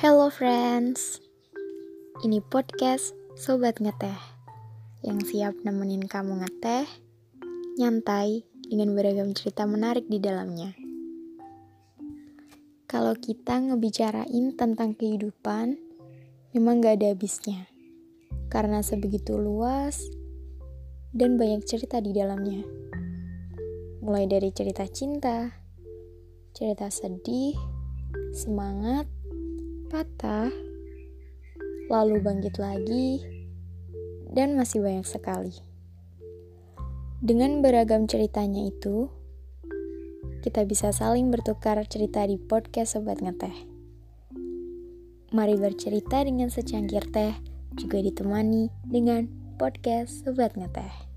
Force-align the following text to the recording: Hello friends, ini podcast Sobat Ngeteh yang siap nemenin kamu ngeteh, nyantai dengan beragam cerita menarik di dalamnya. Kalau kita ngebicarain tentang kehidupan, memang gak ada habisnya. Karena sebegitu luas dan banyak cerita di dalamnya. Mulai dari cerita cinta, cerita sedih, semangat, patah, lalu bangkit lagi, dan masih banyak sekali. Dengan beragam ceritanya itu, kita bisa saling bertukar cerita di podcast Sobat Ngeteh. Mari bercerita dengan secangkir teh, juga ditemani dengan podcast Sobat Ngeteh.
Hello 0.00 0.32
friends, 0.32 1.20
ini 2.24 2.40
podcast 2.40 3.12
Sobat 3.36 3.84
Ngeteh 3.84 4.16
yang 5.04 5.20
siap 5.20 5.52
nemenin 5.60 6.08
kamu 6.08 6.40
ngeteh, 6.40 6.88
nyantai 7.76 8.48
dengan 8.64 8.96
beragam 8.96 9.36
cerita 9.36 9.68
menarik 9.68 10.08
di 10.08 10.16
dalamnya. 10.16 10.72
Kalau 12.88 13.12
kita 13.12 13.60
ngebicarain 13.60 14.56
tentang 14.56 14.96
kehidupan, 14.96 15.76
memang 16.56 16.80
gak 16.80 16.96
ada 16.96 17.12
habisnya. 17.12 17.68
Karena 18.48 18.80
sebegitu 18.80 19.36
luas 19.36 20.00
dan 21.12 21.36
banyak 21.36 21.60
cerita 21.68 22.00
di 22.00 22.16
dalamnya. 22.16 22.64
Mulai 24.00 24.24
dari 24.32 24.48
cerita 24.48 24.88
cinta, 24.88 25.60
cerita 26.56 26.88
sedih, 26.88 27.52
semangat, 28.32 29.19
patah, 29.90 30.54
lalu 31.90 32.22
bangkit 32.22 32.62
lagi, 32.62 33.18
dan 34.30 34.54
masih 34.54 34.86
banyak 34.86 35.02
sekali. 35.02 35.50
Dengan 37.18 37.58
beragam 37.58 38.06
ceritanya 38.06 38.70
itu, 38.70 39.10
kita 40.46 40.62
bisa 40.62 40.94
saling 40.94 41.34
bertukar 41.34 41.82
cerita 41.90 42.22
di 42.22 42.38
podcast 42.38 42.94
Sobat 42.94 43.18
Ngeteh. 43.18 43.66
Mari 45.34 45.58
bercerita 45.58 46.22
dengan 46.22 46.54
secangkir 46.54 47.10
teh, 47.10 47.34
juga 47.74 47.98
ditemani 47.98 48.70
dengan 48.86 49.26
podcast 49.58 50.22
Sobat 50.22 50.54
Ngeteh. 50.54 51.09